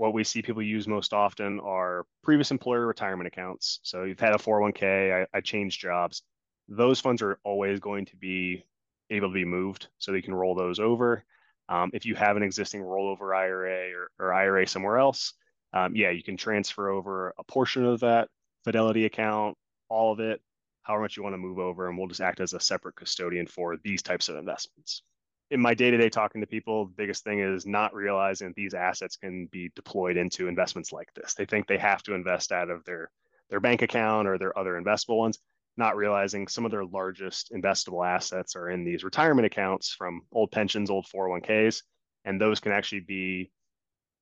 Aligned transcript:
what 0.00 0.14
we 0.14 0.24
see 0.24 0.40
people 0.40 0.62
use 0.62 0.88
most 0.88 1.12
often 1.12 1.60
are 1.60 2.06
previous 2.22 2.50
employer 2.50 2.86
retirement 2.86 3.26
accounts. 3.26 3.80
So 3.82 4.04
you've 4.04 4.18
had 4.18 4.32
a 4.32 4.38
401k, 4.38 5.24
I, 5.24 5.26
I 5.36 5.42
changed 5.42 5.78
jobs. 5.78 6.22
Those 6.68 7.00
funds 7.00 7.20
are 7.20 7.38
always 7.44 7.80
going 7.80 8.06
to 8.06 8.16
be 8.16 8.64
able 9.10 9.28
to 9.28 9.34
be 9.34 9.44
moved 9.44 9.88
so 9.98 10.10
they 10.10 10.22
can 10.22 10.34
roll 10.34 10.54
those 10.54 10.80
over. 10.80 11.22
Um, 11.68 11.90
if 11.92 12.06
you 12.06 12.14
have 12.14 12.38
an 12.38 12.42
existing 12.42 12.80
rollover 12.80 13.36
IRA 13.36 13.90
or, 13.92 14.10
or 14.18 14.32
IRA 14.32 14.66
somewhere 14.66 14.96
else, 14.96 15.34
um, 15.74 15.94
yeah, 15.94 16.08
you 16.08 16.22
can 16.22 16.38
transfer 16.38 16.88
over 16.88 17.34
a 17.38 17.44
portion 17.44 17.84
of 17.84 18.00
that 18.00 18.28
Fidelity 18.64 19.04
account, 19.04 19.58
all 19.90 20.14
of 20.14 20.20
it, 20.20 20.40
however 20.82 21.02
much 21.02 21.18
you 21.18 21.22
want 21.22 21.34
to 21.34 21.38
move 21.38 21.58
over, 21.58 21.90
and 21.90 21.98
we'll 21.98 22.08
just 22.08 22.22
act 22.22 22.40
as 22.40 22.54
a 22.54 22.60
separate 22.60 22.96
custodian 22.96 23.46
for 23.46 23.76
these 23.84 24.00
types 24.00 24.30
of 24.30 24.36
investments. 24.36 25.02
In 25.50 25.60
my 25.60 25.74
day 25.74 25.90
to 25.90 25.96
day 25.96 26.08
talking 26.08 26.40
to 26.40 26.46
people, 26.46 26.86
the 26.86 26.94
biggest 26.96 27.24
thing 27.24 27.40
is 27.40 27.66
not 27.66 27.92
realizing 27.92 28.52
these 28.54 28.74
assets 28.74 29.16
can 29.16 29.46
be 29.46 29.70
deployed 29.74 30.16
into 30.16 30.46
investments 30.46 30.92
like 30.92 31.12
this. 31.14 31.34
They 31.34 31.44
think 31.44 31.66
they 31.66 31.78
have 31.78 32.04
to 32.04 32.14
invest 32.14 32.52
out 32.52 32.70
of 32.70 32.84
their 32.84 33.10
their 33.48 33.58
bank 33.60 33.82
account 33.82 34.28
or 34.28 34.38
their 34.38 34.56
other 34.56 34.80
investable 34.80 35.18
ones, 35.18 35.40
not 35.76 35.96
realizing 35.96 36.46
some 36.46 36.64
of 36.64 36.70
their 36.70 36.84
largest 36.84 37.50
investable 37.52 38.06
assets 38.06 38.54
are 38.54 38.70
in 38.70 38.84
these 38.84 39.02
retirement 39.02 39.44
accounts 39.44 39.92
from 39.92 40.22
old 40.30 40.52
pensions, 40.52 40.88
old 40.88 41.06
401ks, 41.06 41.82
and 42.24 42.40
those 42.40 42.60
can 42.60 42.70
actually 42.70 43.00
be 43.00 43.50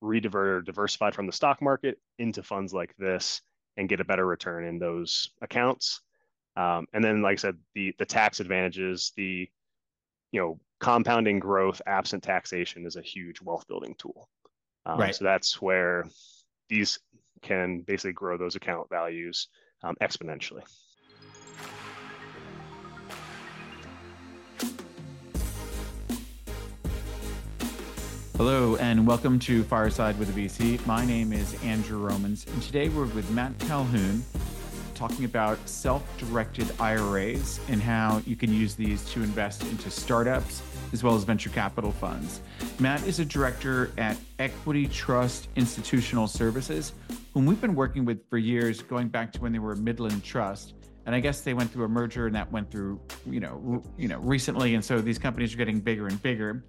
rediverted 0.03 0.65
diversified 0.65 1.13
from 1.13 1.27
the 1.27 1.31
stock 1.31 1.61
market 1.61 1.99
into 2.17 2.41
funds 2.41 2.73
like 2.73 2.95
this 2.97 3.41
and 3.77 3.89
get 3.89 3.99
a 3.99 4.05
better 4.05 4.25
return 4.25 4.65
in 4.65 4.79
those 4.79 5.29
accounts. 5.41 6.01
Um, 6.55 6.87
and 6.93 7.03
then, 7.03 7.21
like 7.21 7.33
I 7.33 7.35
said, 7.35 7.57
the 7.75 7.93
the 7.99 8.05
tax 8.05 8.39
advantages, 8.39 9.13
the 9.15 9.47
you 10.31 10.41
know 10.41 10.59
compounding 10.79 11.39
growth 11.39 11.81
absent 11.85 12.23
taxation 12.23 12.85
is 12.85 12.95
a 12.95 13.01
huge 13.01 13.41
wealth 13.41 13.67
building 13.67 13.93
tool. 13.97 14.29
Um, 14.85 14.99
right. 14.99 15.13
So 15.13 15.25
that's 15.25 15.61
where 15.61 16.05
these 16.69 16.99
can 17.41 17.81
basically 17.81 18.13
grow 18.13 18.37
those 18.37 18.55
account 18.55 18.89
values 18.89 19.49
um, 19.83 19.95
exponentially. 20.01 20.63
Hello, 28.37 28.77
and 28.77 29.05
welcome 29.05 29.37
to 29.39 29.65
Fireside 29.65 30.17
with 30.17 30.29
a 30.29 30.39
VC. 30.39 30.85
My 30.85 31.05
name 31.05 31.33
is 31.33 31.61
Andrew 31.61 31.97
Romans, 31.97 32.45
and 32.47 32.63
today 32.63 32.87
we're 32.87 33.03
with 33.07 33.29
Matt 33.31 33.57
Calhoun 33.59 34.23
talking 34.99 35.23
about 35.23 35.57
self 35.67 36.03
directed 36.17 36.69
IRAs 36.79 37.59
and 37.69 37.81
how 37.81 38.21
you 38.25 38.35
can 38.35 38.53
use 38.53 38.75
these 38.75 39.03
to 39.11 39.23
invest 39.23 39.63
into 39.63 39.89
startups 39.89 40.61
as 40.93 41.03
well 41.03 41.15
as 41.15 41.23
venture 41.23 41.49
capital 41.49 41.91
funds. 41.91 42.41
Matt 42.79 43.05
is 43.05 43.19
a 43.19 43.25
director 43.25 43.91
at 43.97 44.17
Equity 44.39 44.87
Trust 44.87 45.49
Institutional 45.55 46.27
Services, 46.27 46.93
whom 47.33 47.45
we've 47.45 47.61
been 47.61 47.75
working 47.75 48.05
with 48.05 48.27
for 48.29 48.37
years, 48.37 48.81
going 48.81 49.07
back 49.07 49.31
to 49.33 49.41
when 49.41 49.51
they 49.51 49.59
were 49.59 49.75
Midland 49.75 50.23
Trust. 50.23 50.73
And 51.05 51.15
I 51.15 51.19
guess 51.19 51.41
they 51.41 51.53
went 51.53 51.71
through 51.71 51.85
a 51.85 51.89
merger 51.89 52.27
and 52.27 52.35
that 52.35 52.51
went 52.51 52.69
through, 52.69 52.99
you 53.25 53.39
know, 53.39 53.83
you 53.97 54.07
know, 54.07 54.19
recently. 54.19 54.75
And 54.75 54.83
so 54.83 55.01
these 55.01 55.17
companies 55.17 55.53
are 55.53 55.57
getting 55.57 55.79
bigger 55.79 56.07
and 56.07 56.21
bigger. 56.21 56.63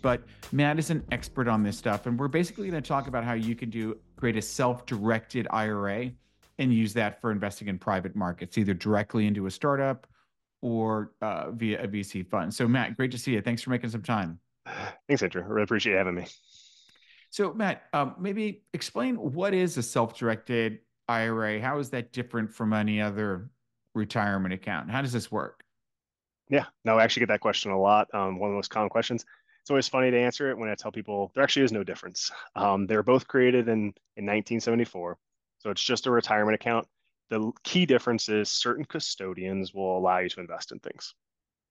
But 0.00 0.22
Matt 0.50 0.78
is 0.78 0.90
an 0.90 1.04
expert 1.12 1.46
on 1.46 1.62
this 1.62 1.78
stuff, 1.78 2.06
and 2.06 2.18
we're 2.18 2.28
basically 2.28 2.68
going 2.68 2.82
to 2.82 2.86
talk 2.86 3.06
about 3.06 3.22
how 3.22 3.34
you 3.34 3.54
can 3.54 3.70
do 3.70 3.98
create 4.16 4.36
a 4.36 4.42
self-directed 4.42 5.46
IRA 5.50 6.10
and 6.58 6.74
use 6.74 6.92
that 6.94 7.20
for 7.20 7.30
investing 7.30 7.68
in 7.68 7.78
private 7.78 8.16
markets, 8.16 8.58
either 8.58 8.74
directly 8.74 9.26
into 9.26 9.46
a 9.46 9.50
startup 9.50 10.06
or 10.62 11.12
uh, 11.20 11.50
via 11.50 11.82
a 11.82 11.88
VC 11.88 12.26
fund. 12.26 12.54
So, 12.54 12.66
Matt, 12.66 12.96
great 12.96 13.10
to 13.10 13.18
see 13.18 13.32
you. 13.32 13.42
Thanks 13.42 13.62
for 13.62 13.70
making 13.70 13.90
some 13.90 14.02
time. 14.02 14.38
Thanks, 15.08 15.22
Andrew. 15.22 15.42
I 15.42 15.46
really 15.46 15.64
appreciate 15.64 15.96
having 15.96 16.14
me. 16.14 16.26
So, 17.30 17.52
Matt, 17.52 17.82
um, 17.92 18.14
maybe 18.18 18.64
explain 18.72 19.16
what 19.16 19.54
is 19.54 19.76
a 19.76 19.82
self-directed 19.82 20.78
IRA? 21.08 21.60
How 21.60 21.78
is 21.78 21.90
that 21.90 22.12
different 22.12 22.52
from 22.54 22.72
any 22.72 23.00
other 23.00 23.50
retirement 23.94 24.54
account? 24.54 24.90
How 24.90 25.02
does 25.02 25.12
this 25.12 25.30
work? 25.30 25.62
Yeah, 26.48 26.66
no, 26.84 26.98
I 26.98 27.04
actually 27.04 27.20
get 27.20 27.28
that 27.28 27.40
question 27.40 27.72
a 27.72 27.80
lot. 27.80 28.08
Um, 28.14 28.38
one 28.38 28.50
of 28.50 28.52
the 28.52 28.56
most 28.56 28.70
common 28.70 28.90
questions 28.90 29.24
it's 29.62 29.70
always 29.70 29.88
funny 29.88 30.10
to 30.10 30.18
answer 30.18 30.50
it 30.50 30.58
when 30.58 30.68
I 30.68 30.74
tell 30.74 30.90
people 30.90 31.30
there 31.34 31.44
actually 31.44 31.64
is 31.64 31.72
no 31.72 31.84
difference. 31.84 32.32
Um, 32.56 32.86
they're 32.86 33.04
both 33.04 33.28
created 33.28 33.68
in, 33.68 33.94
in 34.16 34.26
1974. 34.26 35.16
So 35.60 35.70
it's 35.70 35.82
just 35.82 36.06
a 36.06 36.10
retirement 36.10 36.56
account. 36.56 36.88
The 37.32 37.50
key 37.64 37.86
difference 37.86 38.28
is 38.28 38.50
certain 38.50 38.84
custodians 38.84 39.72
will 39.72 39.96
allow 39.96 40.18
you 40.18 40.28
to 40.28 40.40
invest 40.40 40.70
in 40.70 40.80
things 40.80 41.14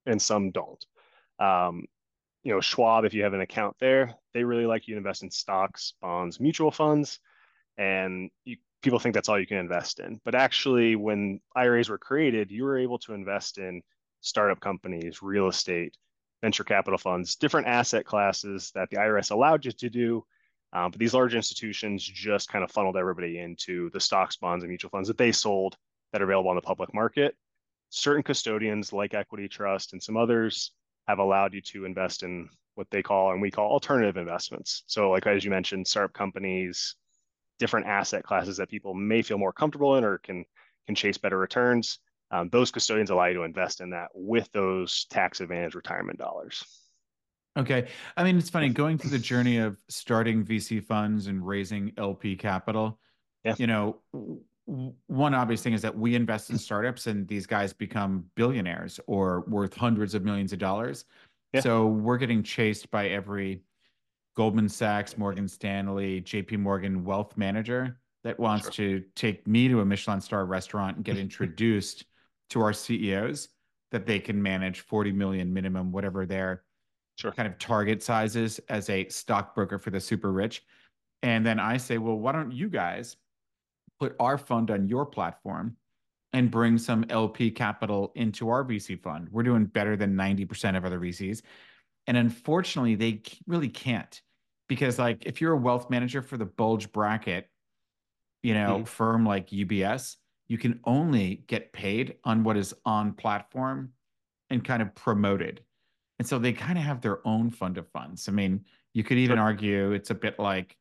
and 0.07 0.19
some 0.19 0.49
don't. 0.49 0.83
Um, 1.37 1.85
you 2.41 2.51
know, 2.51 2.61
Schwab, 2.61 3.05
if 3.05 3.13
you 3.13 3.21
have 3.21 3.35
an 3.35 3.41
account 3.41 3.75
there, 3.79 4.15
they 4.33 4.43
really 4.43 4.65
like 4.65 4.87
you 4.87 4.95
to 4.95 4.97
invest 4.97 5.21
in 5.21 5.29
stocks, 5.29 5.93
bonds, 6.01 6.39
mutual 6.39 6.71
funds. 6.71 7.19
And 7.77 8.31
you, 8.43 8.57
people 8.81 8.97
think 8.97 9.13
that's 9.13 9.29
all 9.29 9.39
you 9.39 9.45
can 9.45 9.57
invest 9.57 9.99
in. 9.99 10.19
But 10.25 10.33
actually, 10.33 10.95
when 10.95 11.41
IRAs 11.55 11.89
were 11.89 11.99
created, 11.99 12.49
you 12.49 12.63
were 12.63 12.79
able 12.79 12.97
to 12.97 13.13
invest 13.13 13.59
in 13.59 13.83
startup 14.21 14.61
companies, 14.61 15.21
real 15.21 15.47
estate, 15.47 15.95
venture 16.41 16.63
capital 16.63 16.97
funds, 16.97 17.35
different 17.35 17.67
asset 17.67 18.03
classes 18.03 18.71
that 18.73 18.89
the 18.89 18.97
IRS 18.97 19.29
allowed 19.29 19.63
you 19.63 19.73
to 19.73 19.91
do. 19.91 20.25
Um, 20.73 20.91
but 20.91 20.99
these 20.99 21.13
large 21.13 21.35
institutions 21.35 22.03
just 22.03 22.49
kind 22.49 22.63
of 22.63 22.71
funneled 22.71 22.97
everybody 22.97 23.39
into 23.39 23.89
the 23.91 23.99
stocks, 23.99 24.37
bonds, 24.37 24.63
and 24.63 24.69
mutual 24.69 24.89
funds 24.89 25.07
that 25.07 25.17
they 25.17 25.31
sold 25.31 25.75
that 26.11 26.21
are 26.21 26.25
available 26.25 26.49
on 26.49 26.55
the 26.55 26.61
public 26.61 26.93
market. 26.93 27.35
Certain 27.89 28.23
custodians, 28.23 28.93
like 28.93 29.13
Equity 29.13 29.47
Trust 29.47 29.93
and 29.93 30.01
some 30.01 30.15
others, 30.15 30.71
have 31.07 31.19
allowed 31.19 31.53
you 31.53 31.61
to 31.61 31.85
invest 31.85 32.23
in 32.23 32.49
what 32.75 32.87
they 32.89 33.01
call 33.01 33.31
and 33.31 33.41
we 33.41 33.51
call 33.51 33.69
alternative 33.69 34.15
investments. 34.15 34.83
So, 34.87 35.11
like 35.11 35.27
as 35.27 35.43
you 35.43 35.51
mentioned, 35.51 35.87
startup 35.87 36.13
companies, 36.13 36.95
different 37.59 37.87
asset 37.87 38.23
classes 38.23 38.57
that 38.57 38.69
people 38.69 38.93
may 38.93 39.21
feel 39.21 39.37
more 39.37 39.53
comfortable 39.53 39.97
in 39.97 40.05
or 40.05 40.19
can 40.19 40.45
can 40.87 40.95
chase 40.95 41.17
better 41.17 41.37
returns 41.37 41.99
um, 42.31 42.47
those 42.49 42.71
custodians 42.71 43.09
allow 43.09 43.25
you 43.25 43.33
to 43.35 43.43
invest 43.43 43.81
in 43.81 43.89
that 43.89 44.09
with 44.13 44.49
those 44.53 45.05
tax 45.09 45.41
advantage 45.41 45.75
retirement 45.75 46.17
dollars. 46.17 46.63
Okay. 47.57 47.87
I 48.15 48.23
mean, 48.23 48.37
it's 48.37 48.49
funny 48.49 48.69
going 48.69 48.97
through 48.97 49.09
the 49.11 49.19
journey 49.19 49.57
of 49.57 49.77
starting 49.89 50.45
VC 50.45 50.83
funds 50.83 51.27
and 51.27 51.45
raising 51.45 51.91
LP 51.97 52.35
capital. 52.35 52.99
Yeah. 53.43 53.55
You 53.57 53.67
know, 53.67 53.97
one 55.07 55.33
obvious 55.33 55.61
thing 55.61 55.73
is 55.73 55.81
that 55.81 55.97
we 55.97 56.15
invest 56.15 56.49
in 56.49 56.55
mm. 56.55 56.59
startups 56.59 57.07
and 57.07 57.27
these 57.27 57.45
guys 57.45 57.73
become 57.73 58.25
billionaires 58.35 58.99
or 59.07 59.41
worth 59.47 59.75
hundreds 59.75 60.15
of 60.15 60.23
millions 60.23 60.53
of 60.53 60.59
dollars. 60.59 61.05
Yeah. 61.51 61.61
So 61.61 61.87
we're 61.87 62.17
getting 62.17 62.43
chased 62.43 62.89
by 62.89 63.09
every 63.09 63.63
Goldman 64.37 64.69
Sachs, 64.69 65.17
Morgan 65.17 65.47
Stanley, 65.47 66.21
JP 66.21 66.59
Morgan 66.59 67.03
wealth 67.03 67.35
manager 67.35 67.99
that 68.23 68.39
wants 68.39 68.73
sure. 68.73 68.99
to 68.99 69.05
take 69.15 69.45
me 69.45 69.67
to 69.67 69.81
a 69.81 69.85
Michelin 69.85 70.21
star 70.21 70.45
restaurant 70.45 70.95
and 70.95 71.05
get 71.05 71.17
introduced 71.17 72.05
to 72.51 72.61
our 72.61 72.71
CEOs 72.71 73.49
that 73.91 74.05
they 74.05 74.19
can 74.19 74.41
manage 74.41 74.81
40 74.81 75.11
million 75.11 75.53
minimum, 75.53 75.91
whatever 75.91 76.25
their 76.25 76.63
sure. 77.21 77.31
kind 77.31 77.47
of 77.47 77.57
target 77.57 78.03
sizes 78.03 78.59
as 78.69 78.89
a 78.89 79.07
stockbroker 79.09 79.79
for 79.79 79.89
the 79.89 79.99
super 79.99 80.31
rich. 80.31 80.63
And 81.23 81.45
then 81.45 81.59
I 81.59 81.77
say, 81.77 81.97
well, 81.97 82.17
why 82.17 82.31
don't 82.31 82.51
you 82.51 82.69
guys 82.69 83.15
put 83.99 84.15
our 84.19 84.37
fund 84.37 84.71
on 84.71 84.87
your 84.87 85.05
platform 85.05 85.77
and 86.33 86.49
bring 86.49 86.77
some 86.77 87.05
LP 87.09 87.51
capital 87.51 88.11
into 88.15 88.49
our 88.49 88.63
VC 88.63 89.01
fund? 89.01 89.27
We're 89.31 89.43
doing 89.43 89.65
better 89.65 89.95
than 89.95 90.15
90% 90.15 90.77
of 90.77 90.85
other 90.85 90.99
VCs. 90.99 91.41
And 92.07 92.17
unfortunately, 92.17 92.95
they 92.95 93.21
really 93.45 93.69
can't 93.69 94.21
because 94.67 94.97
like 94.97 95.25
if 95.25 95.41
you're 95.41 95.53
a 95.53 95.57
wealth 95.57 95.89
manager 95.89 96.21
for 96.21 96.37
the 96.37 96.45
bulge 96.45 96.91
bracket, 96.91 97.49
you 98.41 98.53
know, 98.53 98.77
mm-hmm. 98.77 98.83
firm 98.85 99.25
like 99.25 99.49
UBS, 99.49 100.15
you 100.47 100.57
can 100.57 100.79
only 100.83 101.43
get 101.47 101.71
paid 101.71 102.15
on 102.23 102.43
what 102.43 102.57
is 102.57 102.73
on 102.85 103.13
platform 103.13 103.91
and 104.49 104.63
kind 104.63 104.81
of 104.81 104.93
promoted. 104.95 105.61
And 106.21 106.27
so 106.27 106.37
they 106.37 106.53
kind 106.53 106.77
of 106.77 106.83
have 106.83 107.01
their 107.01 107.27
own 107.27 107.49
fund 107.49 107.79
of 107.79 107.87
funds. 107.87 108.29
I 108.29 108.31
mean, 108.31 108.63
you 108.93 109.03
could 109.03 109.17
even 109.17 109.39
argue 109.39 109.91
it's 109.93 110.11
a 110.11 110.13
bit 110.13 110.37
like 110.37 110.77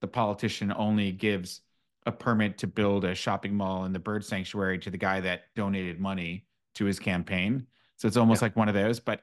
the 0.00 0.08
politician 0.08 0.72
only 0.76 1.12
gives 1.12 1.60
a 2.06 2.10
permit 2.10 2.58
to 2.58 2.66
build 2.66 3.04
a 3.04 3.14
shopping 3.14 3.54
mall 3.54 3.84
in 3.84 3.92
the 3.92 4.00
bird 4.00 4.24
sanctuary 4.24 4.80
to 4.80 4.90
the 4.90 4.98
guy 4.98 5.20
that 5.20 5.42
donated 5.54 6.00
money 6.00 6.44
to 6.74 6.86
his 6.86 6.98
campaign. 6.98 7.68
So 7.98 8.08
it's 8.08 8.16
almost 8.16 8.42
yeah. 8.42 8.46
like 8.46 8.56
one 8.56 8.68
of 8.68 8.74
those. 8.74 8.98
But 8.98 9.20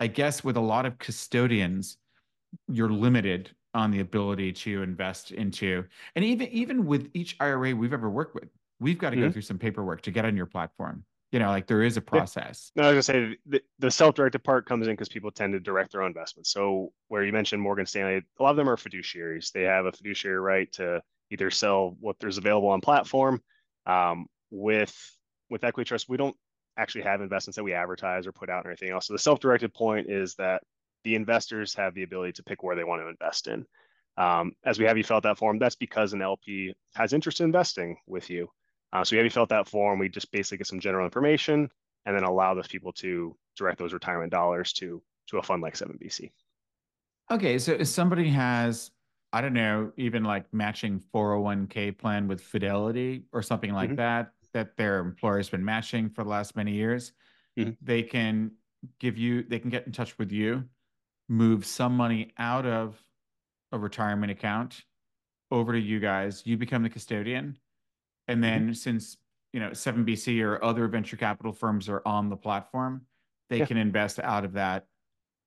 I 0.00 0.06
guess 0.06 0.44
with 0.44 0.58
a 0.58 0.60
lot 0.60 0.84
of 0.84 0.98
custodians, 0.98 1.96
you're 2.68 2.92
limited 2.92 3.52
on 3.72 3.90
the 3.90 4.00
ability 4.00 4.52
to 4.52 4.82
invest 4.82 5.30
into, 5.30 5.86
and 6.14 6.26
even 6.26 6.48
even 6.48 6.84
with 6.84 7.08
each 7.14 7.38
IRA 7.40 7.74
we've 7.74 7.94
ever 7.94 8.10
worked 8.10 8.34
with, 8.34 8.50
we've 8.80 8.98
got 8.98 9.10
to 9.10 9.16
mm-hmm. 9.16 9.28
go 9.28 9.32
through 9.32 9.40
some 9.40 9.58
paperwork 9.58 10.02
to 10.02 10.10
get 10.10 10.26
on 10.26 10.36
your 10.36 10.44
platform 10.44 11.06
you 11.32 11.38
know 11.38 11.48
like 11.48 11.66
there 11.66 11.82
is 11.82 11.96
a 11.96 12.00
process. 12.00 12.70
No 12.76 12.84
i 12.84 12.92
was 12.92 13.06
gonna 13.06 13.30
say 13.30 13.36
the, 13.46 13.62
the 13.78 13.90
self-directed 13.90 14.44
part 14.44 14.66
comes 14.66 14.86
in 14.86 14.92
because 14.92 15.08
people 15.08 15.30
tend 15.30 15.52
to 15.52 15.60
direct 15.60 15.92
their 15.92 16.02
own 16.02 16.08
investments. 16.08 16.50
So 16.50 16.92
where 17.08 17.24
you 17.24 17.32
mentioned 17.32 17.62
morgan 17.62 17.86
stanley 17.86 18.22
a 18.38 18.42
lot 18.42 18.50
of 18.50 18.56
them 18.56 18.68
are 18.68 18.76
fiduciaries. 18.76 19.52
They 19.52 19.62
have 19.62 19.86
a 19.86 19.92
fiduciary 19.92 20.38
right 20.38 20.70
to 20.72 21.02
either 21.30 21.50
sell 21.50 21.96
what 22.00 22.16
there's 22.20 22.38
available 22.38 22.68
on 22.68 22.80
platform 22.80 23.42
um, 23.86 24.26
with 24.50 24.94
with 25.50 25.64
equity 25.64 25.88
trust 25.88 26.08
we 26.08 26.16
don't 26.16 26.36
actually 26.76 27.02
have 27.02 27.20
investments 27.20 27.56
that 27.56 27.64
we 27.64 27.72
advertise 27.72 28.26
or 28.26 28.32
put 28.32 28.50
out 28.50 28.66
or 28.66 28.70
anything 28.70 28.90
else. 28.90 29.06
So 29.06 29.14
the 29.14 29.18
self-directed 29.18 29.72
point 29.72 30.10
is 30.10 30.34
that 30.34 30.62
the 31.04 31.14
investors 31.14 31.74
have 31.74 31.94
the 31.94 32.02
ability 32.02 32.32
to 32.32 32.42
pick 32.42 32.62
where 32.62 32.76
they 32.76 32.84
want 32.84 33.02
to 33.02 33.08
invest 33.08 33.46
in. 33.46 33.64
Um, 34.18 34.52
as 34.64 34.78
we 34.78 34.84
have 34.86 34.96
you 34.96 35.04
fill 35.04 35.18
out 35.18 35.22
that 35.24 35.38
form, 35.38 35.58
that's 35.58 35.76
because 35.76 36.12
an 36.12 36.22
LP 36.22 36.74
has 36.94 37.12
interest 37.12 37.40
in 37.40 37.46
investing 37.46 37.96
with 38.06 38.30
you. 38.30 38.48
Uh, 38.96 39.04
so 39.04 39.14
we 39.14 39.18
have 39.18 39.26
you 39.26 39.30
fill 39.30 39.42
out 39.42 39.50
that 39.50 39.68
form. 39.68 39.98
We 39.98 40.08
just 40.08 40.32
basically 40.32 40.56
get 40.56 40.68
some 40.68 40.80
general 40.80 41.04
information 41.04 41.68
and 42.06 42.16
then 42.16 42.22
allow 42.22 42.54
those 42.54 42.66
people 42.66 42.92
to 42.94 43.36
direct 43.54 43.78
those 43.78 43.92
retirement 43.92 44.32
dollars 44.32 44.72
to 44.74 45.02
to 45.28 45.38
a 45.38 45.42
fund 45.42 45.60
like 45.60 45.74
7BC. 45.74 46.30
Okay, 47.30 47.58
so 47.58 47.72
if 47.72 47.88
somebody 47.88 48.30
has, 48.30 48.92
I 49.32 49.40
don't 49.42 49.52
know, 49.52 49.92
even 49.96 50.22
like 50.22 50.46
matching 50.52 51.02
401k 51.12 51.98
plan 51.98 52.28
with 52.28 52.40
Fidelity 52.40 53.24
or 53.32 53.42
something 53.42 53.72
like 53.72 53.88
mm-hmm. 53.88 53.96
that, 53.96 54.30
that 54.54 54.76
their 54.76 55.00
employer's 55.00 55.50
been 55.50 55.64
matching 55.64 56.08
for 56.08 56.22
the 56.22 56.30
last 56.30 56.54
many 56.54 56.72
years, 56.72 57.12
mm-hmm. 57.58 57.72
they 57.82 58.04
can 58.04 58.52
give 59.00 59.18
you, 59.18 59.42
they 59.42 59.58
can 59.58 59.68
get 59.68 59.84
in 59.84 59.92
touch 59.92 60.16
with 60.16 60.30
you, 60.30 60.62
move 61.28 61.66
some 61.66 61.96
money 61.96 62.32
out 62.38 62.64
of 62.64 62.96
a 63.72 63.78
retirement 63.78 64.30
account 64.30 64.84
over 65.50 65.72
to 65.72 65.80
you 65.80 65.98
guys. 65.98 66.44
You 66.46 66.56
become 66.56 66.84
the 66.84 66.88
custodian. 66.88 67.58
And 68.28 68.42
then 68.42 68.62
mm-hmm. 68.62 68.72
since, 68.72 69.16
you 69.52 69.60
know, 69.60 69.70
7BC 69.70 70.42
or 70.42 70.62
other 70.62 70.88
venture 70.88 71.16
capital 71.16 71.52
firms 71.52 71.88
are 71.88 72.02
on 72.04 72.28
the 72.28 72.36
platform, 72.36 73.02
they 73.48 73.58
yeah. 73.58 73.66
can 73.66 73.76
invest 73.76 74.18
out 74.18 74.44
of 74.44 74.52
that. 74.54 74.86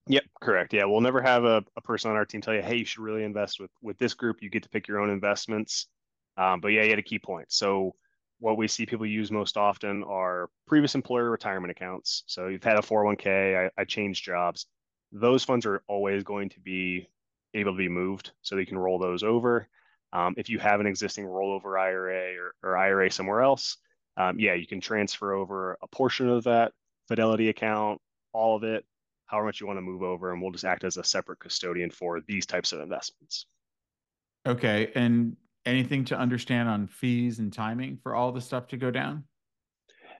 Yep, 0.07 0.23
correct. 0.41 0.73
Yeah, 0.73 0.85
we'll 0.85 1.01
never 1.01 1.21
have 1.21 1.43
a, 1.43 1.63
a 1.75 1.81
person 1.81 2.09
on 2.09 2.17
our 2.17 2.25
team 2.25 2.41
tell 2.41 2.55
you, 2.55 2.63
hey, 2.63 2.77
you 2.77 2.85
should 2.85 3.03
really 3.03 3.23
invest 3.23 3.59
with 3.59 3.69
with 3.81 3.97
this 3.99 4.15
group. 4.15 4.41
You 4.41 4.49
get 4.49 4.63
to 4.63 4.69
pick 4.69 4.87
your 4.87 4.99
own 4.99 5.09
investments. 5.09 5.87
Um, 6.35 6.61
but 6.61 6.69
yeah, 6.69 6.83
you 6.83 6.89
had 6.89 6.99
a 6.99 7.03
key 7.03 7.19
point. 7.19 7.51
So 7.51 7.93
what 8.39 8.57
we 8.57 8.67
see 8.67 8.85
people 8.85 9.05
use 9.05 9.31
most 9.31 9.57
often 9.57 10.03
are 10.05 10.49
previous 10.65 10.95
employer 10.95 11.29
retirement 11.29 11.71
accounts. 11.71 12.23
So 12.25 12.47
you've 12.47 12.63
had 12.63 12.77
a 12.77 12.81
401k, 12.81 13.67
I, 13.77 13.81
I 13.81 13.83
changed 13.83 14.23
jobs. 14.23 14.65
Those 15.11 15.43
funds 15.43 15.65
are 15.65 15.83
always 15.87 16.23
going 16.23 16.49
to 16.49 16.59
be 16.59 17.09
able 17.53 17.73
to 17.73 17.77
be 17.77 17.89
moved 17.89 18.31
so 18.41 18.55
they 18.55 18.65
can 18.65 18.77
roll 18.77 18.99
those 18.99 19.23
over. 19.23 19.67
Um, 20.11 20.33
if 20.37 20.49
you 20.49 20.59
have 20.59 20.79
an 20.79 20.87
existing 20.87 21.25
rollover 21.25 21.79
IRA 21.79 22.35
or, 22.35 22.55
or 22.63 22.77
IRA 22.77 23.11
somewhere 23.11 23.41
else, 23.41 23.77
um, 24.17 24.39
yeah, 24.39 24.53
you 24.53 24.67
can 24.67 24.81
transfer 24.81 25.33
over 25.33 25.77
a 25.81 25.87
portion 25.87 26.29
of 26.29 26.43
that 26.43 26.73
Fidelity 27.07 27.49
account, 27.49 27.99
all 28.33 28.55
of 28.55 28.63
it, 28.63 28.85
however 29.25 29.47
much 29.47 29.61
you 29.61 29.67
want 29.67 29.77
to 29.77 29.81
move 29.81 30.03
over, 30.03 30.31
and 30.31 30.41
we'll 30.41 30.51
just 30.51 30.65
act 30.65 30.83
as 30.83 30.97
a 30.97 31.03
separate 31.03 31.39
custodian 31.39 31.89
for 31.89 32.21
these 32.27 32.45
types 32.45 32.71
of 32.71 32.81
investments. 32.81 33.47
Okay. 34.47 34.91
And 34.95 35.37
anything 35.65 36.05
to 36.05 36.17
understand 36.17 36.69
on 36.69 36.87
fees 36.87 37.39
and 37.39 37.51
timing 37.51 37.97
for 38.01 38.15
all 38.15 38.31
the 38.31 38.41
stuff 38.41 38.67
to 38.67 38.77
go 38.77 38.91
down? 38.91 39.23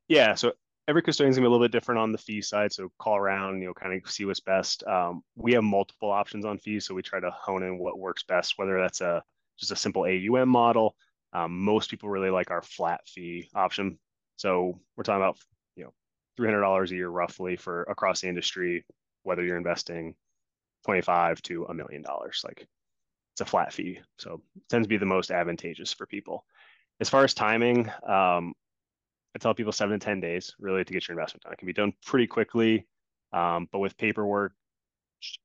Yeah. 0.08 0.36
So 0.36 0.54
every 0.88 1.02
custodian 1.02 1.30
is 1.30 1.38
gonna 1.38 1.46
be 1.46 1.48
a 1.48 1.52
little 1.52 1.66
bit 1.66 1.72
different 1.72 2.00
on 2.00 2.12
the 2.12 2.18
fee 2.18 2.42
side. 2.42 2.74
So 2.74 2.92
call 3.00 3.18
around, 3.18 3.62
you 3.62 3.68
know, 3.68 3.74
kind 3.74 3.94
of 3.94 4.10
see 4.10 4.26
what's 4.26 4.40
best. 4.40 4.84
Um, 4.88 5.22
we 5.36 5.54
have 5.54 5.64
multiple 5.64 6.10
options 6.10 6.46
on 6.46 6.58
fees, 6.58 6.86
so 6.86 6.96
we 6.96 7.02
try 7.02 7.20
to 7.20 7.32
hone 7.32 7.64
in 7.64 7.78
what 7.78 8.00
works 8.00 8.24
best, 8.24 8.54
whether 8.58 8.80
that's 8.80 9.02
a 9.02 9.24
just 9.60 9.72
a 9.72 9.76
simple 9.76 10.04
AUM 10.04 10.50
model. 10.50 10.96
Um, 11.34 11.64
most 11.64 11.90
people 11.90 12.10
really 12.10 12.30
like 12.30 12.52
our 12.52 12.62
flat 12.62 13.02
fee 13.08 13.50
option. 13.54 14.00
So 14.38 14.80
we're 14.96 15.04
talking 15.04 15.22
about 15.22 15.38
you 15.76 15.84
know 15.84 15.94
three 16.38 16.48
hundred 16.48 16.62
dollars 16.62 16.92
a 16.92 16.96
year 16.96 17.10
roughly 17.10 17.56
for 17.56 17.84
across 17.84 18.22
the 18.22 18.30
industry, 18.30 18.86
whether 19.24 19.44
you're 19.44 19.58
investing 19.58 20.16
twenty 20.86 21.02
five 21.02 21.42
to 21.44 21.66
a 21.66 21.74
million 21.74 22.02
dollars. 22.02 22.42
Like 22.44 22.68
it's 23.34 23.42
a 23.42 23.46
flat 23.46 23.74
fee, 23.74 24.00
so 24.18 24.42
it 24.56 24.70
tends 24.70 24.86
to 24.86 24.90
be 24.90 24.98
the 24.98 25.06
most 25.06 25.32
advantageous 25.32 25.94
for 25.94 26.06
people. 26.06 26.46
As 27.00 27.10
far 27.10 27.24
as 27.24 27.34
timing, 27.34 27.90
um, 28.08 28.54
I 29.36 29.40
tell 29.40 29.54
people 29.54 29.72
seven 29.72 30.00
to 30.00 30.04
10 30.04 30.20
days 30.20 30.54
really 30.60 30.84
to 30.84 30.94
get 30.94 31.08
your 31.08 31.18
investment 31.18 31.44
done. 31.44 31.54
It 31.54 31.60
can 31.60 31.66
be 31.66 31.74
done 31.74 31.94
pretty 32.06 32.28
quickly, 32.28 32.88
um, 33.32 33.70
but 33.72 33.80
with 33.80 33.98
paperwork, 33.98 34.54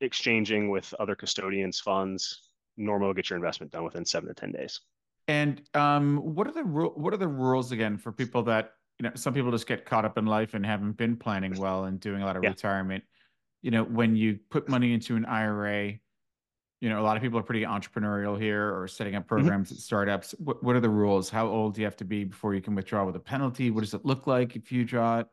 exchanging 0.01 0.71
with 0.71 0.93
other 0.99 1.15
custodians, 1.15 1.81
funds, 1.81 2.51
normal 2.77 3.13
get 3.15 3.31
your 3.31 3.37
investment 3.37 3.73
done 3.73 3.85
within 3.85 4.05
seven 4.05 4.29
to 4.29 4.35
10 4.35 4.53
days. 4.53 4.81
And 5.29 5.63
um, 5.75 6.19
what 6.19 6.47
are 6.47 6.53
the 6.53 6.63
what 6.63 7.15
are 7.15 7.17
the 7.17 7.29
rules 7.29 7.73
again 7.73 7.97
for 7.97 8.13
people 8.13 8.43
that 8.45 8.73
you 8.99 9.05
know 9.05 9.13
some 9.15 9.33
people 9.33 9.51
just 9.51 9.67
get 9.67 9.87
caught 9.87 10.05
up 10.05 10.19
in 10.19 10.27
life 10.27 10.55
and 10.55 10.65
haven't 10.67 10.99
been 10.99 11.17
planning 11.17 11.59
well 11.59 11.85
and 11.85 11.99
doing 11.99 12.23
a 12.23 12.27
lot 12.27 12.37
of 12.37 12.43
yeah. 12.43 12.51
retirement. 12.51 13.05
You 13.63 13.71
know, 13.71 13.85
when 13.85 14.17
you 14.17 14.39
put 14.51 14.69
money 14.69 14.93
into 14.93 15.17
an 15.17 15.25
IRA, 15.25 15.95
you 16.81 16.91
know, 16.91 17.01
a 17.01 17.03
lot 17.05 17.17
of 17.17 17.23
people 17.23 17.39
are 17.39 17.43
pretty 17.43 17.63
entrepreneurial 17.63 18.39
here 18.39 18.79
or 18.79 18.87
setting 18.87 19.15
up 19.15 19.23
mm-hmm. 19.23 19.29
programs 19.29 19.69
mm-hmm. 19.69 19.77
at 19.77 19.81
startups. 19.81 20.35
What, 20.39 20.63
what 20.63 20.77
are 20.77 20.81
the 20.81 20.91
rules? 20.91 21.31
How 21.31 21.47
old 21.47 21.75
do 21.75 21.81
you 21.81 21.87
have 21.87 21.97
to 21.97 22.05
be 22.05 22.25
before 22.25 22.55
you 22.55 22.61
can 22.61 22.75
withdraw 22.75 23.07
with 23.07 23.17
a 23.17 23.21
penalty? 23.21 23.71
What 23.71 23.81
does 23.81 23.95
it 23.95 24.05
look 24.05 24.27
like 24.27 24.55
if 24.55 24.71
you 24.71 24.85
draw 24.85 25.21
it? 25.21 25.27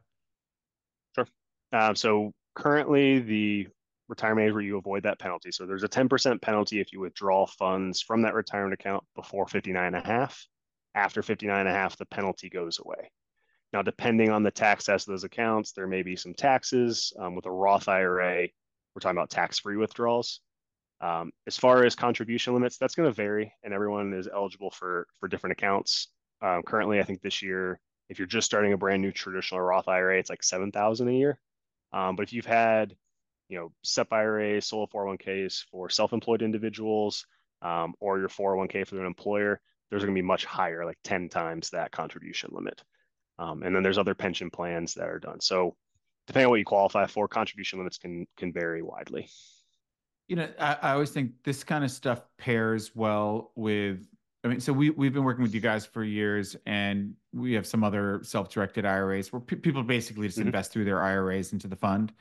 Sure. 1.15 1.27
Uh, 1.73 1.93
so 1.93 2.31
currently, 2.55 3.19
the 3.19 3.67
retirement 4.11 4.47
age 4.47 4.53
where 4.53 4.61
you 4.61 4.77
avoid 4.77 5.03
that 5.03 5.17
penalty. 5.17 5.51
So 5.51 5.65
there's 5.65 5.83
a 5.83 5.89
10% 5.89 6.41
penalty 6.41 6.79
if 6.79 6.93
you 6.93 6.99
withdraw 6.99 7.47
funds 7.47 8.01
from 8.01 8.21
that 8.21 8.35
retirement 8.35 8.73
account 8.73 9.03
before 9.15 9.47
59 9.47 9.83
and 9.83 9.95
a 9.95 10.07
half. 10.07 10.45
After 10.93 11.23
59 11.23 11.61
and 11.61 11.69
a 11.69 11.71
half, 11.71 11.97
the 11.97 12.05
penalty 12.05 12.49
goes 12.49 12.79
away. 12.79 13.09
Now, 13.71 13.81
depending 13.81 14.29
on 14.29 14.43
the 14.43 14.51
tax 14.51 14.83
status 14.83 15.07
of 15.07 15.13
those 15.13 15.23
accounts, 15.23 15.71
there 15.71 15.87
may 15.87 16.03
be 16.03 16.17
some 16.17 16.33
taxes. 16.33 17.13
Um, 17.17 17.35
with 17.35 17.45
a 17.45 17.51
Roth 17.51 17.87
IRA, 17.87 18.49
we're 18.93 18.99
talking 18.99 19.17
about 19.17 19.29
tax-free 19.29 19.77
withdrawals. 19.77 20.41
Um, 20.99 21.31
as 21.47 21.57
far 21.57 21.85
as 21.85 21.95
contribution 21.95 22.53
limits, 22.53 22.77
that's 22.77 22.95
going 22.95 23.09
to 23.09 23.15
vary, 23.15 23.53
and 23.63 23.73
everyone 23.73 24.13
is 24.13 24.27
eligible 24.31 24.71
for 24.71 25.07
for 25.19 25.29
different 25.29 25.53
accounts. 25.53 26.09
Um, 26.41 26.61
currently, 26.63 26.99
I 26.99 27.03
think 27.03 27.21
this 27.21 27.41
year, 27.41 27.79
if 28.09 28.19
you're 28.19 28.27
just 28.27 28.45
starting 28.45 28.73
a 28.73 28.77
brand 28.77 29.01
new 29.01 29.11
traditional 29.11 29.61
Roth 29.61 29.87
IRA, 29.87 30.19
it's 30.19 30.29
like 30.29 30.43
seven 30.43 30.71
thousand 30.71 31.07
a 31.07 31.13
year. 31.13 31.39
Um, 31.93 32.15
but 32.17 32.23
if 32.23 32.33
you've 32.33 32.45
had, 32.45 32.95
you 33.51 33.57
know, 33.57 33.71
SEP 33.83 34.11
IRA, 34.11 34.61
solo 34.61 34.87
401ks 34.87 35.65
for 35.69 35.89
self-employed 35.89 36.41
individuals, 36.41 37.25
um, 37.61 37.93
or 37.99 38.17
your 38.17 38.29
401k 38.29 38.87
for 38.87 38.99
an 38.99 39.05
employer, 39.05 39.61
there's 39.89 40.03
going 40.03 40.15
to 40.15 40.21
be 40.21 40.25
much 40.25 40.45
higher, 40.45 40.85
like 40.85 40.97
10 41.03 41.29
times 41.29 41.69
that 41.69 41.91
contribution 41.91 42.49
limit. 42.53 42.81
Um, 43.37 43.61
and 43.61 43.75
then 43.75 43.83
there's 43.83 43.97
other 43.97 44.15
pension 44.15 44.49
plans 44.49 44.95
that 44.95 45.07
are 45.07 45.19
done. 45.19 45.41
So 45.41 45.75
depending 46.25 46.45
on 46.45 46.51
what 46.51 46.59
you 46.59 46.65
qualify 46.65 47.05
for, 47.07 47.27
contribution 47.27 47.79
limits 47.79 47.97
can 47.97 48.25
can 48.37 48.51
vary 48.51 48.81
widely 48.81 49.27
you 50.31 50.37
know, 50.37 50.47
I, 50.57 50.77
I 50.81 50.91
always 50.93 51.11
think 51.11 51.33
this 51.43 51.61
kind 51.61 51.83
of 51.83 51.91
stuff 51.91 52.21
pairs 52.37 52.95
well 52.95 53.51
with 53.55 54.07
I 54.45 54.47
mean, 54.47 54.61
so 54.61 54.71
we 54.71 54.89
we've 54.89 55.13
been 55.13 55.25
working 55.25 55.43
with 55.43 55.53
you 55.53 55.59
guys 55.59 55.85
for 55.85 56.05
years, 56.05 56.55
and 56.65 57.15
we 57.33 57.51
have 57.53 57.67
some 57.67 57.83
other 57.83 58.21
self-directed 58.23 58.85
IRAs 58.85 59.31
where 59.31 59.41
people 59.41 59.83
basically 59.83 60.27
just 60.27 60.39
mm-hmm. 60.39 60.47
invest 60.47 60.71
through 60.71 60.85
their 60.85 61.01
IRAs 61.01 61.51
into 61.51 61.67
the 61.67 61.75
fund. 61.75 62.13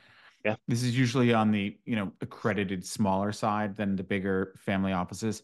Yeah, 0.45 0.55
this 0.67 0.83
is 0.83 0.97
usually 0.97 1.33
on 1.33 1.51
the 1.51 1.77
you 1.85 1.95
know 1.95 2.11
accredited 2.21 2.85
smaller 2.85 3.31
side 3.31 3.75
than 3.75 3.95
the 3.95 4.03
bigger 4.03 4.53
family 4.57 4.93
offices, 4.93 5.43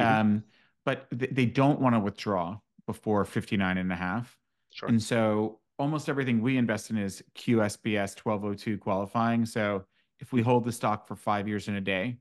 mm-hmm. 0.00 0.20
um, 0.20 0.44
but 0.84 1.06
th- 1.18 1.32
they 1.32 1.46
don't 1.46 1.80
want 1.80 1.94
to 1.94 2.00
withdraw 2.00 2.58
before 2.86 3.24
59 3.24 3.78
and 3.78 3.92
a 3.92 3.96
half. 3.96 4.36
Sure. 4.72 4.88
And 4.88 5.02
so 5.02 5.60
almost 5.78 6.08
everything 6.08 6.40
we 6.40 6.56
invest 6.56 6.90
in 6.90 6.98
is 6.98 7.22
QSBS 7.34 8.16
1202 8.24 8.78
qualifying. 8.78 9.44
So 9.44 9.84
if 10.20 10.32
we 10.32 10.42
hold 10.42 10.64
the 10.64 10.72
stock 10.72 11.06
for 11.06 11.14
five 11.14 11.46
years 11.46 11.68
in 11.68 11.76
a 11.76 11.80
day, 11.80 12.16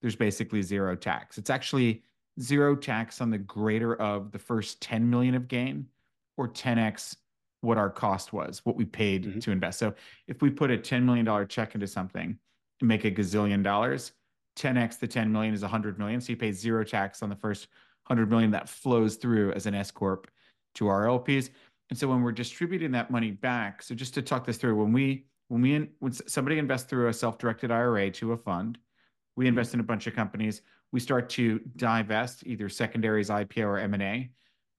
there's 0.00 0.16
basically 0.16 0.62
zero 0.62 0.96
tax. 0.96 1.38
It's 1.38 1.50
actually 1.50 2.02
zero 2.40 2.76
tax 2.76 3.20
on 3.20 3.30
the 3.30 3.38
greater 3.38 3.94
of 4.00 4.32
the 4.32 4.38
first 4.38 4.80
10 4.82 5.08
million 5.08 5.34
of 5.34 5.48
gain 5.48 5.86
or 6.36 6.48
10x 6.48 7.16
what 7.66 7.78
our 7.78 7.90
cost 7.90 8.32
was, 8.32 8.60
what 8.64 8.76
we 8.76 8.84
paid 8.84 9.24
mm-hmm. 9.24 9.38
to 9.40 9.50
invest. 9.50 9.78
So 9.78 9.94
if 10.26 10.40
we 10.40 10.50
put 10.50 10.70
a 10.70 10.78
$10 10.78 11.02
million 11.02 11.48
check 11.48 11.74
into 11.74 11.86
something 11.86 12.38
and 12.80 12.88
make 12.88 13.04
a 13.04 13.10
gazillion 13.10 13.62
dollars, 13.62 14.12
10x 14.56 14.98
the 14.98 15.06
10 15.06 15.30
million 15.30 15.52
is 15.52 15.62
100 15.62 15.98
million. 15.98 16.20
So 16.20 16.30
you 16.30 16.36
pay 16.36 16.52
zero 16.52 16.84
tax 16.84 17.22
on 17.22 17.28
the 17.28 17.36
first 17.36 17.68
100 18.06 18.30
million 18.30 18.50
that 18.52 18.68
flows 18.68 19.16
through 19.16 19.52
as 19.52 19.66
an 19.66 19.74
S 19.74 19.90
Corp 19.90 20.30
to 20.76 20.88
our 20.88 21.04
LPs. 21.04 21.50
And 21.90 21.98
so 21.98 22.08
when 22.08 22.22
we're 22.22 22.32
distributing 22.32 22.92
that 22.92 23.10
money 23.10 23.30
back, 23.30 23.82
so 23.82 23.94
just 23.94 24.14
to 24.14 24.22
talk 24.22 24.46
this 24.46 24.56
through, 24.56 24.76
when 24.76 24.92
we 24.92 25.26
when 25.48 25.62
we 25.62 25.74
in, 25.74 25.88
when 26.00 26.12
somebody 26.12 26.58
invests 26.58 26.88
through 26.88 27.08
a 27.08 27.12
self-directed 27.12 27.70
IRA 27.70 28.10
to 28.10 28.32
a 28.32 28.36
fund, 28.36 28.78
we 29.36 29.44
mm-hmm. 29.44 29.50
invest 29.50 29.74
in 29.74 29.80
a 29.80 29.84
bunch 29.84 30.06
of 30.06 30.14
companies. 30.14 30.62
We 30.90 31.00
start 31.00 31.28
to 31.30 31.60
divest 31.76 32.44
either 32.46 32.68
secondaries, 32.68 33.28
IPO, 33.28 33.64
or 33.64 33.78
M 33.78 33.94
and 33.94 34.02
A. 34.02 34.30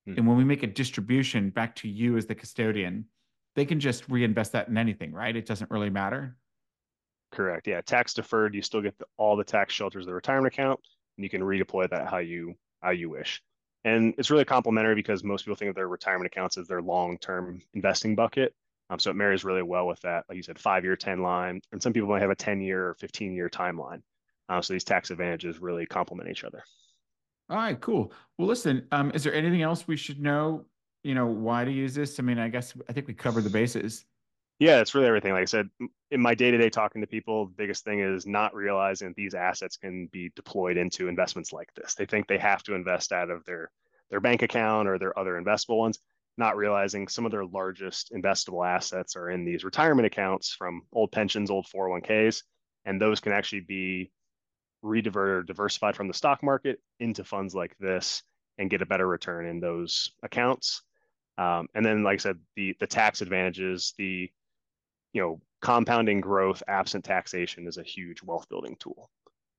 Mm-hmm. 0.07 0.19
And 0.19 0.27
when 0.27 0.37
we 0.37 0.43
make 0.43 0.63
a 0.63 0.67
distribution 0.67 1.49
back 1.49 1.75
to 1.77 1.87
you 1.87 2.17
as 2.17 2.25
the 2.25 2.35
custodian, 2.35 3.05
they 3.55 3.65
can 3.65 3.79
just 3.79 4.07
reinvest 4.07 4.53
that 4.53 4.67
in 4.67 4.77
anything, 4.77 5.11
right? 5.11 5.35
It 5.35 5.45
doesn't 5.45 5.71
really 5.71 5.89
matter. 5.89 6.37
Correct. 7.31 7.67
Yeah, 7.67 7.81
tax 7.81 8.13
deferred. 8.13 8.55
You 8.55 8.61
still 8.61 8.81
get 8.81 8.97
the, 8.97 9.05
all 9.17 9.35
the 9.35 9.43
tax 9.43 9.73
shelters 9.73 10.03
of 10.03 10.07
the 10.07 10.13
retirement 10.13 10.53
account, 10.53 10.79
and 11.17 11.23
you 11.23 11.29
can 11.29 11.41
redeploy 11.41 11.89
that 11.89 12.07
how 12.07 12.19
you 12.19 12.55
how 12.81 12.91
you 12.91 13.09
wish. 13.09 13.41
And 13.83 14.13
it's 14.17 14.29
really 14.29 14.45
complementary 14.45 14.95
because 14.95 15.23
most 15.23 15.43
people 15.43 15.55
think 15.55 15.69
of 15.69 15.75
their 15.75 15.87
retirement 15.87 16.27
accounts 16.27 16.57
as 16.57 16.67
their 16.67 16.81
long-term 16.81 17.61
investing 17.73 18.15
bucket. 18.15 18.53
Um, 18.89 18.99
so 18.99 19.11
it 19.11 19.15
marries 19.15 19.43
really 19.43 19.61
well 19.61 19.87
with 19.87 19.99
that, 20.01 20.25
like 20.29 20.35
you 20.35 20.43
said, 20.43 20.59
five 20.59 20.83
year, 20.83 20.95
10 20.95 21.21
line. 21.21 21.61
And 21.71 21.81
some 21.81 21.93
people 21.93 22.09
might 22.09 22.21
have 22.21 22.29
a 22.29 22.35
10 22.35 22.61
year 22.61 22.89
or 22.89 22.93
15 22.95 23.33
year 23.33 23.49
timeline. 23.49 24.01
Um, 24.49 24.61
so 24.61 24.73
these 24.73 24.83
tax 24.83 25.11
advantages 25.11 25.59
really 25.59 25.85
complement 25.85 26.29
each 26.29 26.43
other. 26.43 26.63
All 27.49 27.57
right, 27.57 27.79
cool. 27.79 28.11
Well, 28.37 28.47
listen, 28.47 28.87
um, 28.91 29.11
is 29.11 29.23
there 29.23 29.33
anything 29.33 29.61
else 29.61 29.87
we 29.87 29.95
should 29.95 30.21
know? 30.21 30.65
You 31.03 31.15
know, 31.15 31.27
why 31.27 31.63
to 31.63 31.71
use 31.71 31.95
this? 31.95 32.19
I 32.19 32.23
mean, 32.23 32.39
I 32.39 32.49
guess 32.49 32.73
I 32.89 32.93
think 32.93 33.07
we 33.07 33.13
covered 33.13 33.45
the 33.45 33.49
bases. 33.49 34.05
Yeah, 34.59 34.81
it's 34.81 34.95
really 34.95 35.07
everything. 35.07 35.33
Like 35.33 35.43
I 35.43 35.45
said, 35.45 35.69
in 36.09 36.19
my 36.19 36.33
day 36.33 36.51
to 36.51 36.57
day 36.57 36.69
talking 36.69 36.99
to 37.01 37.07
people, 37.07 37.45
the 37.45 37.53
biggest 37.55 37.83
thing 37.85 37.99
is 37.99 38.25
not 38.25 38.55
realizing 38.55 39.13
these 39.15 39.35
assets 39.35 39.77
can 39.77 40.07
be 40.07 40.31
deployed 40.35 40.77
into 40.77 41.07
investments 41.07 41.53
like 41.53 41.71
this. 41.75 41.93
They 41.93 42.05
think 42.05 42.27
they 42.27 42.39
have 42.39 42.63
to 42.63 42.73
invest 42.73 43.11
out 43.11 43.29
of 43.29 43.45
their 43.45 43.71
their 44.09 44.19
bank 44.19 44.41
account 44.41 44.87
or 44.87 44.97
their 44.97 45.17
other 45.17 45.39
investable 45.41 45.77
ones, 45.77 45.99
not 46.37 46.57
realizing 46.57 47.07
some 47.07 47.25
of 47.25 47.31
their 47.31 47.45
largest 47.45 48.11
investable 48.13 48.67
assets 48.67 49.15
are 49.15 49.29
in 49.29 49.45
these 49.45 49.63
retirement 49.63 50.05
accounts 50.05 50.53
from 50.53 50.81
old 50.93 51.11
pensions, 51.11 51.51
old 51.51 51.67
401ks, 51.67 52.43
and 52.85 53.01
those 53.01 53.19
can 53.19 53.33
actually 53.33 53.61
be 53.61 54.11
rediverted 54.83 55.39
or 55.39 55.43
diversified 55.43 55.95
from 55.95 56.07
the 56.07 56.13
stock 56.13 56.43
market 56.43 56.79
into 56.99 57.23
funds 57.23 57.55
like 57.55 57.75
this 57.79 58.23
and 58.57 58.69
get 58.69 58.81
a 58.81 58.85
better 58.85 59.07
return 59.07 59.45
in 59.45 59.59
those 59.59 60.11
accounts. 60.23 60.81
Um, 61.37 61.67
and 61.75 61.85
then, 61.85 62.03
like 62.03 62.15
I 62.15 62.23
said, 62.23 62.39
the 62.55 62.75
the 62.79 62.87
tax 62.87 63.21
advantages, 63.21 63.93
the 63.97 64.31
you 65.13 65.21
know 65.21 65.41
compounding 65.61 66.21
growth 66.21 66.63
absent 66.67 67.03
taxation 67.03 67.67
is 67.67 67.77
a 67.77 67.83
huge 67.83 68.23
wealth 68.23 68.47
building 68.49 68.75
tool. 68.79 69.09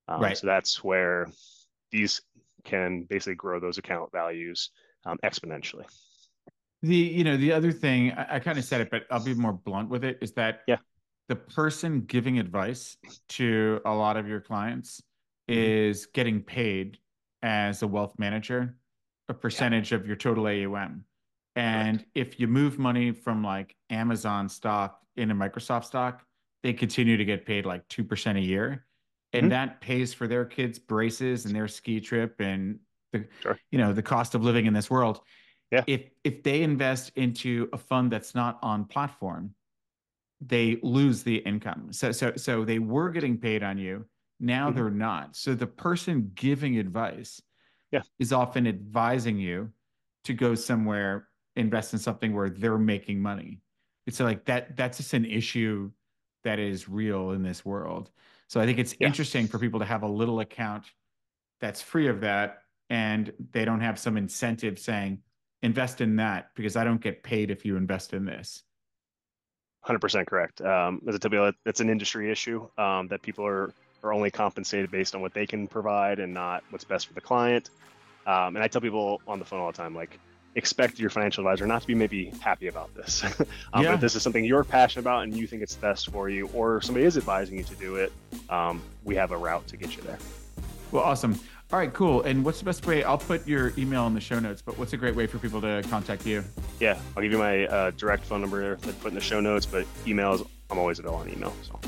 Um, 0.09 0.21
right. 0.21 0.37
So 0.37 0.47
that's 0.47 0.83
where 0.83 1.27
these 1.93 2.21
can 2.65 3.05
basically 3.05 3.35
grow 3.35 3.61
those 3.61 3.79
account 3.79 4.11
values 4.11 4.71
um, 5.05 5.19
exponentially. 5.25 5.85
The 6.83 6.97
you 6.97 7.25
know 7.25 7.37
the 7.37 7.53
other 7.53 7.73
thing 7.73 8.13
I, 8.13 8.37
I 8.37 8.39
kind 8.41 8.59
of 8.59 8.65
said 8.65 8.81
it, 8.81 8.91
but 8.91 9.05
I'll 9.11 9.25
be 9.25 9.35
more 9.35 9.53
blunt 9.53 9.89
with 9.89 10.05
it 10.05 10.19
is 10.21 10.33
that 10.33 10.61
yeah 10.67 10.79
the 11.29 11.37
person 11.37 12.01
giving 12.03 12.39
advice 12.39 12.97
to 13.29 13.81
a 13.85 13.93
lot 13.93 14.17
of 14.17 14.27
your 14.27 14.41
clients. 14.41 15.03
Is 15.49 16.07
getting 16.07 16.43
paid 16.43 16.99
as 17.43 17.83
a 17.83 17.87
wealth 17.87 18.15
manager 18.19 18.75
a 19.29 19.35
percentage 19.35 19.93
yeah. 19.93 19.99
of 19.99 20.07
your 20.07 20.17
total 20.17 20.47
AUM. 20.47 21.05
And 21.57 22.05
if 22.15 22.39
you 22.39 22.47
move 22.47 22.79
money 22.79 23.13
from 23.13 23.43
like 23.43 23.75
Amazon 23.91 24.49
stock 24.49 25.01
into 25.17 25.35
Microsoft 25.35 25.85
stock, 25.85 26.25
they 26.63 26.73
continue 26.73 27.17
to 27.17 27.25
get 27.25 27.45
paid 27.45 27.67
like 27.67 27.87
2% 27.89 28.37
a 28.37 28.41
year. 28.41 28.87
And 29.33 29.45
mm-hmm. 29.45 29.51
that 29.51 29.81
pays 29.81 30.15
for 30.15 30.27
their 30.27 30.45
kids' 30.45 30.79
braces 30.79 31.45
and 31.45 31.55
their 31.55 31.69
ski 31.69 32.01
trip 32.01 32.41
and 32.41 32.79
the 33.13 33.27
sure. 33.41 33.59
you 33.71 33.79
know 33.79 33.93
the 33.93 34.03
cost 34.03 34.35
of 34.35 34.43
living 34.43 34.67
in 34.67 34.73
this 34.73 34.91
world. 34.91 35.21
Yeah. 35.71 35.85
If 35.87 36.03
if 36.25 36.43
they 36.43 36.63
invest 36.63 37.13
into 37.17 37.69
a 37.73 37.79
fund 37.79 38.11
that's 38.11 38.35
not 38.35 38.59
on 38.63 38.87
platform, 38.87 39.55
they 40.41 40.79
lose 40.83 41.23
the 41.23 41.37
income. 41.37 41.93
So 41.93 42.13
so 42.13 42.33
so 42.37 42.65
they 42.65 42.79
were 42.79 43.11
getting 43.11 43.37
paid 43.37 43.63
on 43.63 43.77
you. 43.77 44.07
Now 44.41 44.69
mm-hmm. 44.69 44.77
they're 44.77 44.91
not. 44.91 45.37
So 45.37 45.55
the 45.55 45.67
person 45.67 46.33
giving 46.35 46.79
advice 46.79 47.41
yeah. 47.91 48.03
is 48.19 48.33
often 48.33 48.67
advising 48.67 49.39
you 49.39 49.71
to 50.25 50.35
go 50.35 50.55
somewhere, 50.55 51.29
invest 51.57 51.93
in 51.93 51.99
something 51.99 52.35
where 52.35 52.51
they're 52.51 52.79
making 52.79 53.21
money. 53.21 53.61
It's 54.07 54.21
like 54.21 54.45
that 54.47 54.77
that's 54.77 54.99
just 54.99 55.15
an 55.15 55.25
issue 55.25 55.91
that 56.45 56.59
is 56.59 56.89
real 56.89 57.33
in 57.33 57.43
this 57.43 57.65
world. 57.65 58.11
So 58.49 58.61
I 58.61 58.67
think 58.67 58.79
it's 58.79 58.95
yeah. 58.99 59.07
interesting 59.07 59.47
for 59.47 59.59
people 59.59 59.81
to 59.81 59.87
have 59.87 60.03
a 60.03 60.09
little 60.09 60.41
account 60.41 60.85
that's 61.61 61.83
free 61.83 62.09
of 62.09 62.21
that 62.21 62.63
and 62.91 63.33
they 63.53 63.65
don't 63.65 63.81
have 63.81 63.99
some 63.99 64.17
incentive 64.17 64.79
saying 64.79 65.19
invest 65.63 66.01
in 66.01 66.17
that 66.17 66.51
because 66.55 66.77
I 66.77 66.85
don't 66.85 67.01
get 67.01 67.23
paid 67.23 67.51
if 67.51 67.65
you 67.65 67.77
invest 67.77 68.15
in 68.15 68.25
this. 68.25 68.63
100% 69.87 70.27
correct. 70.27 70.61
Um, 70.61 71.01
as 71.09 71.15
a 71.15 71.19
tell 71.19 71.53
it's 71.65 71.81
an 71.81 71.89
industry 71.89 72.31
issue 72.31 72.69
um, 72.79 73.09
that 73.09 73.23
people 73.23 73.47
are 73.47 73.73
are 74.03 74.13
only 74.13 74.31
compensated 74.31 74.91
based 74.91 75.15
on 75.15 75.21
what 75.21 75.35
they 75.35 75.47
can 75.47 75.67
provide 75.67 76.19
and 76.19 76.33
not 76.33 76.63
what's 76.71 76.85
best 76.85 77.07
for 77.07 77.15
the 77.15 77.21
client. 77.21 77.71
Um, 78.27 78.57
and 78.57 78.63
I 78.63 78.69
tell 78.69 78.81
people 78.81 79.21
on 79.27 79.39
the 79.39 79.45
phone 79.45 79.61
all 79.61 79.73
the 79.73 79.77
time, 79.77 79.95
like, 79.95 80.19
expect 80.55 80.99
your 80.99 81.11
financial 81.11 81.47
advisor 81.47 81.67
not 81.67 81.83
to 81.83 81.87
be 81.87 81.95
maybe 81.95 82.33
happy 82.41 82.67
about 82.67 82.95
this. 82.95 83.25
um, 83.73 83.83
yeah. 83.83 83.91
But 83.91 83.95
if 83.95 84.01
this 84.01 84.15
is 84.17 84.23
something 84.23 84.45
you're 84.45 84.65
passionate 84.65 85.03
about 85.03 85.25
and 85.25 85.37
you 85.37 85.47
think 85.47 85.63
it's 85.63 85.77
best 85.77 86.11
for 86.11 86.29
you, 86.29 86.49
or 86.53 86.81
somebody 86.81 87.07
is 87.07 87.17
advising 87.17 87.59
you 87.59 87.65
to 87.65 87.75
do 87.77 87.97
it, 87.97 88.13
um, 88.51 88.83
we 89.05 89.15
have 89.15 89.31
a 89.31 89.37
route 89.37 89.67
to 89.69 89.77
get 89.77 89.97
you 89.97 90.03
there. 90.03 90.19
Well, 90.91 91.03
awesome. 91.03 91.39
All 91.71 91.79
right, 91.79 91.93
cool. 91.93 92.23
And 92.23 92.45
what's 92.45 92.59
the 92.59 92.65
best 92.65 92.87
way? 92.87 93.05
I'll 93.05 93.19
put 93.19 93.47
your 93.47 93.73
email 93.77 94.07
in 94.07 94.15
the 94.15 94.21
show 94.21 94.39
notes, 94.39 94.63
but 94.63 94.79
what's 94.79 94.95
a 94.95 94.97
great 94.97 95.15
way 95.15 95.27
for 95.27 95.39
people 95.39 95.61
to 95.61 95.85
contact 95.91 96.25
you? 96.25 96.43
Yeah, 96.81 96.99
I'll 97.15 97.23
give 97.23 97.33
you 97.33 97.39
my 97.39 97.67
uh, 97.67 97.91
direct 97.91 98.25
phone 98.25 98.41
number 98.41 98.77
that 98.77 99.01
put 99.01 99.09
in 99.09 99.15
the 99.15 99.21
show 99.21 99.41
notes, 99.41 99.67
but 99.67 99.85
emails, 100.07 100.47
I'm 100.71 100.79
always 100.79 100.99
available 100.99 101.21
on 101.21 101.29
email. 101.29 101.55
So. 101.63 101.79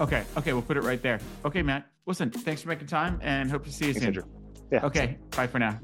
Okay. 0.00 0.24
Okay. 0.36 0.52
We'll 0.52 0.62
put 0.62 0.76
it 0.76 0.82
right 0.82 1.00
there. 1.02 1.20
Okay, 1.44 1.62
Matt. 1.62 1.86
Listen, 2.06 2.30
thanks 2.30 2.62
for 2.62 2.68
making 2.68 2.86
time 2.86 3.18
and 3.22 3.50
hope 3.50 3.64
to 3.64 3.72
see 3.72 3.86
you 3.88 3.92
thanks, 3.94 4.00
soon. 4.00 4.08
Andrew. 4.08 4.22
Yeah. 4.72 4.86
Okay. 4.86 5.18
Bye 5.36 5.46
for 5.46 5.58
now. 5.58 5.78